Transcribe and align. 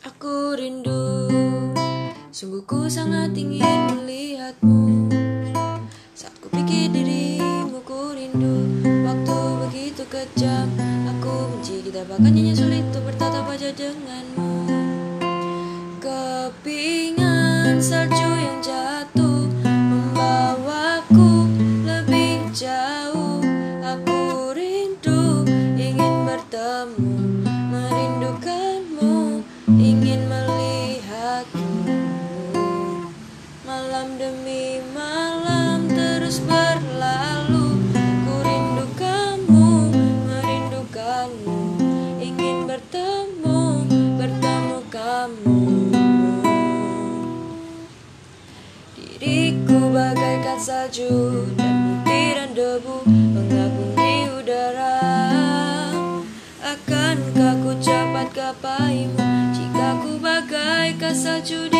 Aku 0.00 0.56
rindu. 0.56 1.28
Sungguh 2.32 2.64
ku 2.64 2.88
sangat 2.88 3.36
ingin 3.36 3.60
melihatmu. 3.92 5.12
Saat 6.16 6.40
ku 6.40 6.48
pikir 6.48 6.88
dirimu 6.88 7.84
ku 7.84 8.16
rindu 8.16 8.80
Waktu 8.80 9.36
begitu 9.60 10.08
kejam. 10.08 10.72
Aku 11.04 11.52
benci 11.52 11.84
kita 11.84 12.08
bahkan 12.08 12.32
nyanyi 12.32 12.56
sulit 12.56 12.80
untuk 12.88 13.12
bertatap 13.12 13.44
wajah 13.44 13.76
denganmu. 13.76 14.72
Kepingan 16.00 17.76
salju 17.84 18.30
yang 18.40 18.64
jatuh 18.64 18.89
Malam 34.00 34.16
demi 34.16 34.80
malam 34.96 35.84
terus 35.84 36.40
berlalu. 36.40 37.84
Ku 38.00 38.34
rindu 38.40 38.88
kamu, 38.96 39.92
merindukanmu 40.24 41.60
Ingin 42.16 42.64
bertemu, 42.64 43.60
bertemu 44.16 44.78
kamu. 44.88 45.60
Diriku 48.96 49.92
bagaikan 49.92 50.56
salju 50.56 51.52
dan 51.60 52.00
butiran 52.00 52.56
debu 52.56 53.04
Mengapung 53.04 53.92
di 54.00 54.16
udara. 54.32 54.96
Akankah 56.64 57.52
ku 57.52 57.76
cepat 57.76 58.32
gapaimu 58.32 59.52
Jika 59.52 60.00
ku 60.00 60.16
bagaikan 60.16 61.12
salju 61.12 61.68
di 61.68 61.79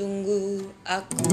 Tunggu 0.00 0.64
aku 0.88 1.28